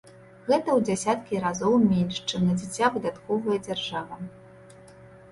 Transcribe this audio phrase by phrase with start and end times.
[0.45, 4.19] Гэта ў дзесяткі разоў менш, чым на дзіця выдаткоўвае дзяржава.